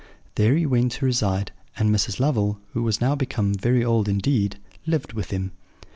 [0.33, 2.19] There he went to reside; and Mrs.
[2.19, 5.51] Lovel, who was now become very old indeed, lived with him.